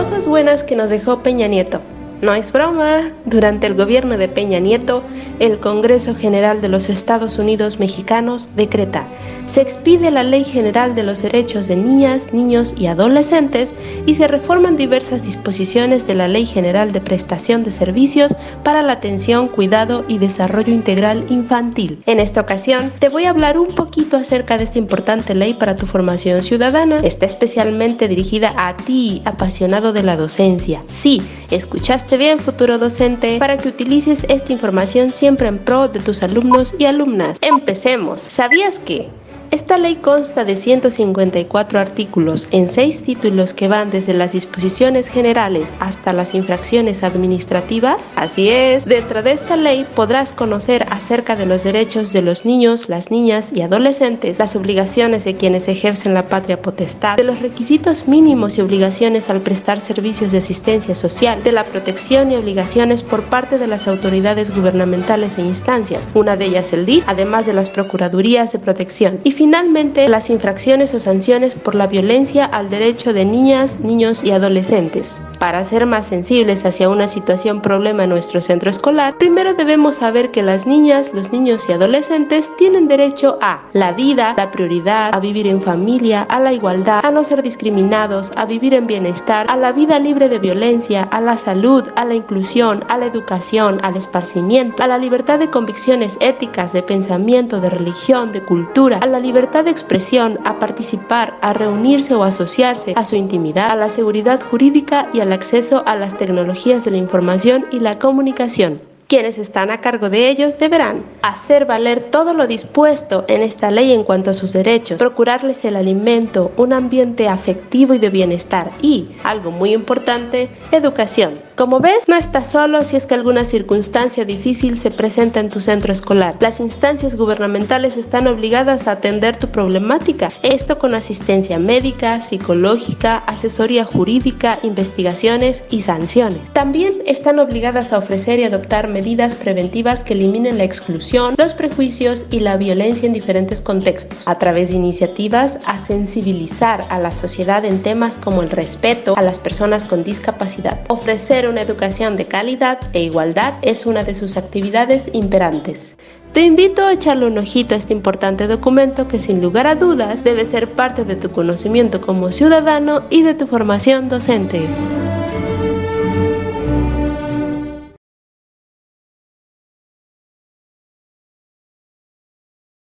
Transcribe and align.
Cosas 0.00 0.26
buenas 0.26 0.64
que 0.64 0.76
nos 0.76 0.88
dejó 0.88 1.22
Peña 1.22 1.46
Nieto. 1.46 1.82
No 2.22 2.34
es 2.34 2.52
broma. 2.52 3.12
Durante 3.24 3.66
el 3.66 3.74
gobierno 3.74 4.18
de 4.18 4.28
Peña 4.28 4.58
Nieto, 4.58 5.02
el 5.38 5.58
Congreso 5.58 6.14
General 6.14 6.60
de 6.60 6.68
los 6.68 6.90
Estados 6.90 7.38
Unidos 7.38 7.78
Mexicanos 7.78 8.48
decreta, 8.56 9.06
se 9.46 9.62
expide 9.62 10.10
la 10.10 10.22
Ley 10.22 10.44
General 10.44 10.94
de 10.94 11.02
los 11.02 11.22
Derechos 11.22 11.66
de 11.66 11.76
Niñas, 11.76 12.32
Niños 12.32 12.74
y 12.78 12.86
Adolescentes 12.86 13.72
y 14.06 14.14
se 14.14 14.28
reforman 14.28 14.76
diversas 14.76 15.24
disposiciones 15.24 16.06
de 16.06 16.14
la 16.14 16.28
Ley 16.28 16.46
General 16.46 16.92
de 16.92 17.00
Prestación 17.00 17.64
de 17.64 17.72
Servicios 17.72 18.36
para 18.62 18.82
la 18.82 18.92
atención, 18.92 19.48
cuidado 19.48 20.04
y 20.06 20.18
desarrollo 20.18 20.72
integral 20.72 21.24
infantil. 21.30 22.02
En 22.06 22.20
esta 22.20 22.42
ocasión, 22.42 22.92
te 22.98 23.08
voy 23.08 23.24
a 23.24 23.30
hablar 23.30 23.58
un 23.58 23.68
poquito 23.68 24.16
acerca 24.16 24.58
de 24.58 24.64
esta 24.64 24.78
importante 24.78 25.34
ley 25.34 25.54
para 25.54 25.76
tu 25.76 25.86
formación 25.86 26.42
ciudadana. 26.42 27.00
Está 27.00 27.26
especialmente 27.26 28.08
dirigida 28.08 28.52
a 28.56 28.76
ti, 28.76 29.22
apasionado 29.24 29.92
de 29.92 30.02
la 30.02 30.16
docencia. 30.16 30.84
Sí, 30.92 31.22
escuchaste 31.50 32.09
bien 32.16 32.38
futuro 32.38 32.78
docente 32.78 33.38
para 33.38 33.56
que 33.56 33.68
utilices 33.68 34.24
esta 34.28 34.52
información 34.52 35.10
siempre 35.10 35.48
en 35.48 35.58
pro 35.58 35.88
de 35.88 36.00
tus 36.00 36.22
alumnos 36.22 36.74
y 36.78 36.84
alumnas. 36.84 37.38
Empecemos. 37.40 38.20
¿Sabías 38.20 38.78
que? 38.78 39.08
Esta 39.50 39.78
ley 39.78 39.96
consta 39.96 40.44
de 40.44 40.54
154 40.54 41.80
artículos 41.80 42.46
en 42.52 42.70
seis 42.70 43.02
títulos 43.02 43.52
que 43.52 43.66
van 43.66 43.90
desde 43.90 44.14
las 44.14 44.30
disposiciones 44.30 45.08
generales 45.08 45.74
hasta 45.80 46.12
las 46.12 46.34
infracciones 46.34 47.02
administrativas. 47.02 47.98
Así 48.14 48.48
es, 48.48 48.84
dentro 48.84 49.24
de 49.24 49.32
esta 49.32 49.56
ley 49.56 49.84
podrás 49.96 50.32
conocer 50.32 50.86
acerca 50.90 51.34
de 51.34 51.46
los 51.46 51.64
derechos 51.64 52.12
de 52.12 52.22
los 52.22 52.44
niños, 52.44 52.88
las 52.88 53.10
niñas 53.10 53.52
y 53.52 53.62
adolescentes, 53.62 54.38
las 54.38 54.54
obligaciones 54.54 55.24
de 55.24 55.34
quienes 55.34 55.66
ejercen 55.66 56.14
la 56.14 56.28
patria 56.28 56.62
potestad, 56.62 57.16
de 57.16 57.24
los 57.24 57.42
requisitos 57.42 58.06
mínimos 58.06 58.56
y 58.56 58.60
obligaciones 58.60 59.30
al 59.30 59.40
prestar 59.40 59.80
servicios 59.80 60.30
de 60.30 60.38
asistencia 60.38 60.94
social, 60.94 61.42
de 61.42 61.50
la 61.50 61.64
protección 61.64 62.30
y 62.30 62.36
obligaciones 62.36 63.02
por 63.02 63.24
parte 63.24 63.58
de 63.58 63.66
las 63.66 63.88
autoridades 63.88 64.54
gubernamentales 64.54 65.38
e 65.38 65.42
instancias, 65.42 66.06
una 66.14 66.36
de 66.36 66.44
ellas 66.44 66.72
el 66.72 66.86
DIF, 66.86 67.02
además 67.08 67.46
de 67.46 67.54
las 67.54 67.68
procuradurías 67.68 68.52
de 68.52 68.60
protección. 68.60 69.18
Y 69.24 69.39
finalmente 69.40 70.06
las 70.10 70.28
infracciones 70.28 70.92
o 70.92 71.00
sanciones 71.00 71.54
por 71.54 71.74
la 71.74 71.86
violencia 71.86 72.44
al 72.44 72.68
derecho 72.68 73.14
de 73.14 73.24
niñas, 73.24 73.80
niños 73.80 74.22
y 74.22 74.32
adolescentes. 74.32 75.18
Para 75.40 75.64
ser 75.64 75.86
más 75.86 76.06
sensibles 76.06 76.66
hacia 76.66 76.90
una 76.90 77.08
situación 77.08 77.62
problema 77.62 78.04
en 78.04 78.10
nuestro 78.10 78.42
centro 78.42 78.68
escolar, 78.68 79.16
primero 79.16 79.54
debemos 79.54 79.96
saber 79.96 80.30
que 80.30 80.42
las 80.42 80.66
niñas, 80.66 81.14
los 81.14 81.32
niños 81.32 81.66
y 81.66 81.72
adolescentes 81.72 82.54
tienen 82.58 82.88
derecho 82.88 83.38
a 83.40 83.62
la 83.72 83.92
vida, 83.92 84.34
la 84.36 84.50
prioridad, 84.50 85.14
a 85.14 85.18
vivir 85.18 85.46
en 85.46 85.62
familia, 85.62 86.26
a 86.28 86.40
la 86.40 86.52
igualdad, 86.52 87.00
a 87.02 87.10
no 87.10 87.24
ser 87.24 87.42
discriminados, 87.42 88.32
a 88.36 88.44
vivir 88.44 88.74
en 88.74 88.86
bienestar, 88.86 89.46
a 89.48 89.56
la 89.56 89.72
vida 89.72 89.98
libre 89.98 90.28
de 90.28 90.38
violencia, 90.38 91.04
a 91.04 91.22
la 91.22 91.38
salud, 91.38 91.88
a 91.96 92.04
la 92.04 92.14
inclusión, 92.14 92.84
a 92.88 92.98
la 92.98 93.06
educación, 93.06 93.80
al 93.82 93.96
esparcimiento, 93.96 94.82
a 94.82 94.88
la 94.88 94.98
libertad 94.98 95.38
de 95.38 95.48
convicciones 95.48 96.18
éticas, 96.20 96.74
de 96.74 96.82
pensamiento, 96.82 97.62
de 97.62 97.70
religión, 97.70 98.30
de 98.30 98.42
cultura, 98.42 98.98
a 98.98 99.06
la 99.06 99.20
libertad 99.20 99.64
de 99.64 99.70
expresión, 99.70 100.38
a 100.44 100.58
participar, 100.58 101.38
a 101.40 101.54
reunirse 101.54 102.14
o 102.14 102.24
asociarse, 102.24 102.92
a 102.94 103.06
su 103.06 103.16
intimidad, 103.16 103.70
a 103.70 103.76
la 103.76 103.88
seguridad 103.88 104.38
jurídica 104.42 105.08
y 105.14 105.29
al 105.30 105.34
acceso 105.34 105.84
a 105.86 105.94
las 105.94 106.18
tecnologías 106.18 106.84
de 106.84 106.90
la 106.90 106.96
información 106.96 107.66
y 107.70 107.78
la 107.78 108.00
comunicación. 108.00 108.89
Quienes 109.10 109.38
están 109.38 109.72
a 109.72 109.80
cargo 109.80 110.08
de 110.08 110.28
ellos 110.28 110.56
deberán 110.60 111.04
hacer 111.22 111.66
valer 111.66 111.98
todo 112.12 112.32
lo 112.32 112.46
dispuesto 112.46 113.24
en 113.26 113.42
esta 113.42 113.72
ley 113.72 113.90
en 113.90 114.04
cuanto 114.04 114.30
a 114.30 114.34
sus 114.34 114.52
derechos, 114.52 114.98
procurarles 115.00 115.64
el 115.64 115.74
alimento, 115.74 116.52
un 116.56 116.72
ambiente 116.72 117.26
afectivo 117.26 117.92
y 117.92 117.98
de 117.98 118.08
bienestar 118.08 118.70
y, 118.80 119.08
algo 119.24 119.50
muy 119.50 119.74
importante, 119.74 120.48
educación 120.70 121.50
como 121.60 121.78
ves, 121.78 122.08
no 122.08 122.16
estás 122.16 122.50
solo 122.50 122.84
si 122.84 122.96
es 122.96 123.04
que 123.04 123.12
alguna 123.12 123.44
circunstancia 123.44 124.24
difícil 124.24 124.78
se 124.78 124.90
presenta 124.90 125.40
en 125.40 125.50
tu 125.50 125.60
centro 125.60 125.92
escolar. 125.92 126.36
Las 126.40 126.58
instancias 126.58 127.16
gubernamentales 127.16 127.98
están 127.98 128.28
obligadas 128.28 128.88
a 128.88 128.92
atender 128.92 129.36
tu 129.36 129.48
problemática, 129.48 130.30
esto 130.42 130.78
con 130.78 130.94
asistencia 130.94 131.58
médica, 131.58 132.22
psicológica, 132.22 133.18
asesoría 133.18 133.84
jurídica, 133.84 134.58
investigaciones 134.62 135.62
y 135.68 135.82
sanciones. 135.82 136.40
También 136.54 137.02
están 137.04 137.38
obligadas 137.38 137.92
a 137.92 137.98
ofrecer 137.98 138.40
y 138.40 138.44
adoptar 138.44 138.88
medidas 139.00 139.34
preventivas 139.34 140.00
que 140.00 140.12
eliminen 140.12 140.58
la 140.58 140.64
exclusión, 140.64 141.34
los 141.38 141.54
prejuicios 141.54 142.26
y 142.30 142.40
la 142.40 142.58
violencia 142.58 143.06
en 143.06 143.14
diferentes 143.14 143.62
contextos, 143.62 144.18
a 144.26 144.38
través 144.38 144.68
de 144.68 144.74
iniciativas 144.74 145.56
a 145.64 145.78
sensibilizar 145.78 146.84
a 146.90 146.98
la 146.98 147.14
sociedad 147.14 147.64
en 147.64 147.80
temas 147.80 148.18
como 148.18 148.42
el 148.42 148.50
respeto 148.50 149.14
a 149.16 149.22
las 149.22 149.38
personas 149.38 149.86
con 149.86 150.04
discapacidad, 150.04 150.82
ofrecer 150.88 151.48
una 151.48 151.62
educación 151.62 152.18
de 152.18 152.26
calidad 152.26 152.78
e 152.92 153.00
igualdad 153.02 153.54
es 153.62 153.86
una 153.86 154.04
de 154.04 154.12
sus 154.12 154.36
actividades 154.36 155.08
imperantes. 155.14 155.96
Te 156.34 156.42
invito 156.42 156.84
a 156.84 156.92
echarle 156.92 157.24
un 157.24 157.38
ojito 157.38 157.74
a 157.74 157.78
este 157.78 157.94
importante 157.94 158.48
documento 158.48 159.08
que 159.08 159.18
sin 159.18 159.40
lugar 159.40 159.66
a 159.66 159.76
dudas 159.76 160.24
debe 160.24 160.44
ser 160.44 160.72
parte 160.72 161.04
de 161.04 161.16
tu 161.16 161.30
conocimiento 161.30 162.02
como 162.02 162.32
ciudadano 162.32 163.04
y 163.08 163.22
de 163.22 163.32
tu 163.32 163.46
formación 163.46 164.10
docente. 164.10 164.68